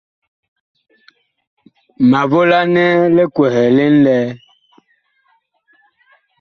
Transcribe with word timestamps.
Ma 2.09 2.21
volanɛ 2.31 2.83
li 3.15 3.23
kwɛhɛ 3.35 3.63
li 3.77 3.85
ŋlɛɛ. 3.97 4.27